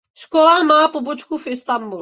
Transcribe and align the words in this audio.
Škola 0.17 0.63
má 0.65 0.87
pobočku 0.87 1.37
v 1.37 1.47
Istanbulu. 1.47 1.89